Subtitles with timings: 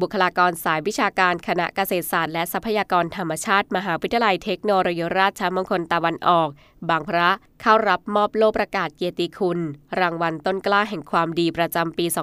[0.00, 6.48] บุคลากรสายวิชาการคณะเกษตรศาสตร์และทรัพยากรธรรมชาติ มหาวิทยาลัยเทคโนโลยีราชมงคลตะวันออก
[6.88, 7.28] บางพระ
[7.60, 9.58] เข้ารับมอบโล่ประกาศเกียรติคุณ
[10.00, 12.18] รางวัลต้นกล้าแห่งความดีประจำปี 2565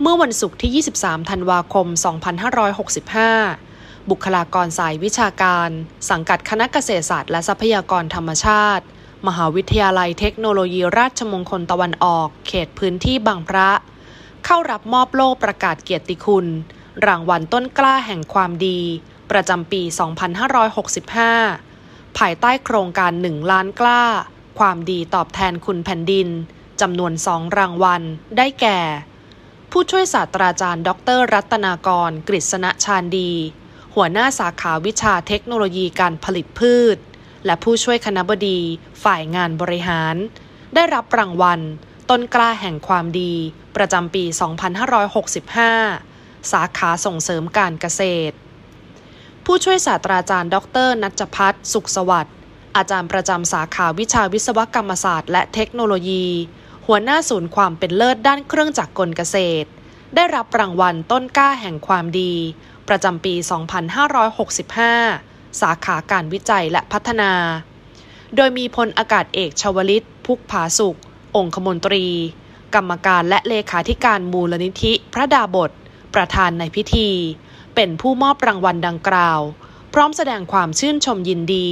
[0.00, 1.86] เมื่อวันศุกร์ที่ 23 ธันวาคม
[3.18, 5.70] 2565 บุคลากรสายวิชาการ
[6.10, 8.84] สังกัดคณะเกษตรศาสตร์และทรัพยากรธรรมชาติ
[9.26, 13.70] มหาวิทยาลัยเทคโนโลยีราชมงคลตะวันออก เขตพื้นที่บางพระ
[14.48, 16.46] เข้ารับมอบโล่ประกาศเกียรติคุณ
[17.06, 18.80] รางวัลต้นกล้าแห่งความดี
[19.30, 19.82] ประจำปี
[21.44, 24.02] 2565 ภายใต้โครงการ 1 ล้านกล้า
[24.58, 26.28] ความดีตอบแทนคุณแผ่นดิน
[26.80, 28.02] จำนวนสองรางวัล
[28.36, 28.80] ได้แก่
[29.70, 33.32] ผู้ช่วยศาสตราจารย์ ดร รัตนากร กฤษณชาญดี
[33.94, 36.96] หัวหน้าสาขาวิชาเทคโนโลยีการผลิตพืช
[37.44, 38.60] และผู้ช่วยคณบดี
[39.04, 40.14] ฝ่ายงานบริหาร
[40.74, 41.60] ได้รับรางวัล
[42.10, 43.32] ต้นกล้าแห่งความดี
[43.76, 44.24] ประจำปี
[45.76, 48.34] 2565 สาขาส่งเสริมการเกษตร
[49.44, 52.34] ผู้ช่วยศาสตราจารย์ ดร นัจพัฒน์สุขสวัสดิ์
[52.76, 56.26] อาจารย์ประจำสาขาวิชาวิศวกรรมศาสตร์ และเทคโนโลยี
[56.86, 59.68] หัวหน้าศูนย์ความเป็นเลิศด้านเครื่องจักรกลเกษตร
[60.14, 62.32] ได้รับรางวัลต้นกล้าแห่งความดี
[62.88, 63.34] ประจำปี
[65.06, 67.32] 2565 สาขาการวิจัยและพัฒนา
[68.36, 70.98] โดยมีพลอากาศเอกชวลิต พุกผาสุข
[71.36, 72.06] องคมนตรี
[72.74, 75.70] กรรมการและเลขาธิการมูลนิธิพระดาบท
[76.14, 77.10] ประธานในพิธี
[77.74, 79.40] เป็นผู้มอบรางวัลดังกล่าว
[79.94, 81.68] พร้อมแสดงความชื่นชมยินดี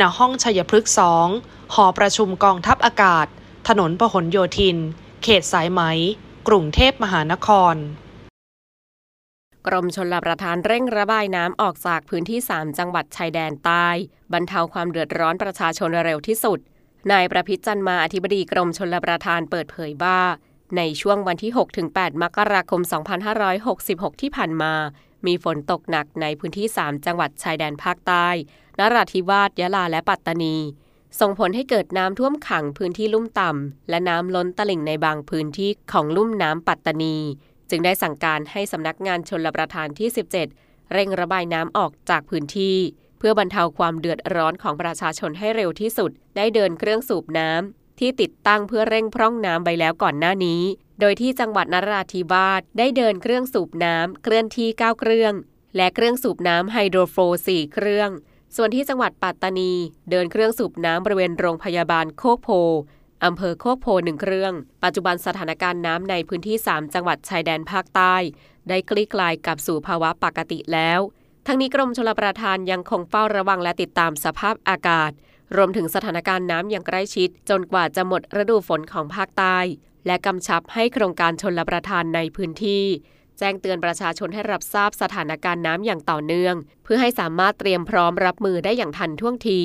[0.00, 1.28] ณ ห้องชัยพฤกษ์สอง
[1.74, 3.26] หอประชุมกองทัพอากาศ
[3.68, 4.76] ถนนพหลโยธิน
[5.22, 5.80] เขตสายไหม
[6.48, 7.74] กรุงเทพมหานคร
[9.66, 13.88] กรมชลประทานเร่งระบายน้ำออกจากพื้นที่ 3 จังหวัดชายแดนใต้
[14.32, 16.58] บรรเทาความเดือดร้อนประชาชนเร็วที่สุด
[17.12, 20.20] นายประพิจันมาอธิบดีกรมชลประทานเปิดเผยว่า
[20.76, 21.52] ในช่วงวันที่
[21.86, 22.80] 6-8 มกราคม
[23.52, 24.72] 2566 ที่ผ่านมา
[25.26, 28.28] มีฝนตกหนักในพื้นที่ 3 จังหวัดชายแดนภาคใต้
[28.78, 30.56] นราธิวาส ยะลา และปัตตานี
[31.20, 37.16] ส่งผลให้เกิดน้ำท่วมขังพื้นที่ลุ่มต่ำ และน้ำล้นตลิ่งในบางพื้นที่ของลุ่มน้ำปัตตานี
[37.70, 40.08] จึงได้สั่งการให้สำนักงานชลประทานที่
[40.50, 42.76] 17 เร่งระบายน้ำออกจากพื้นที่
[43.18, 50.62] เพื่อบรรเทาความเดือดร้อนของประชาชนให้เร็วที่สุด ได้เดินเครื่องสูบน้ำที่ติดตั้งเพื่อเร่งพร่องน้ำไปแล้วก่อนหน้านี้
[51.00, 55.32] โดยที่จังหวัดนราธิวาสได้เดินเครื่องสูบน้ำเคลื่อนที่ 9 เครื่อง
[55.76, 58.10] และเครื่องสูบน้ำไฮโดรโฟร์4เครื่อง
[58.56, 59.72] ส่วนที่จังหวัดปัตตานี
[60.10, 62.48] เดินเครื่องสูบน้ำบริเวณโรงพยาบาลโคกโพ
[63.24, 64.52] อำเภอโคกโพหนึ่งเครื่อง
[64.84, 68.14] ปัจจุบันสถานการณ์น้ำในพื้นที่ 3 จังหวัดชายแดนภาคใต้
[68.68, 71.00] ได้คลี่คลายกลับสู่ภาวะปกติแล้ว
[71.48, 75.10] ทั้งนี้กรมชลประทานยังคงเฝ้าระวังและติดตามสภาพอากาศ
[75.56, 79.58] รวมถึงสถานการณ์น้ำอย่างใกล้ชิด จนกว่าจะหมดฤดูฝนของภาคใต้
[80.06, 82.84] และกำชับให้โครงการชลประทานในพื้นที่
[83.38, 86.54] แจ้งเตือนประชาชนให้รับทราบสถานการณ์น้ำอย่างต่อเนื่อง
[86.84, 89.62] เพื่อให้สามารถเตรียมพร้อมรับมือได้อย่างทันท่วงที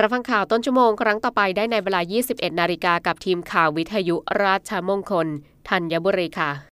[0.00, 5.28] รับฟังข่าวต้นชั่วโมงครั้งต่อไปได้ในเวลา 21 นาฬิกากับทีมข่าววิทยุราชมงคล
[5.68, 6.75] ธัญบุรีค่ะ